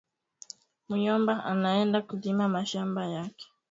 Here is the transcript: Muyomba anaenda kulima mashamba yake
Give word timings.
Muyomba 0.89 1.43
anaenda 1.45 2.01
kulima 2.01 2.49
mashamba 2.49 3.05
yake 3.05 3.45